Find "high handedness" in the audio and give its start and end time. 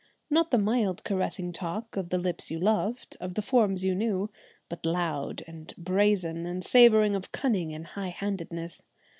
7.85-8.81